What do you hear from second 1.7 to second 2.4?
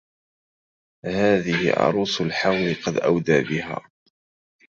عروس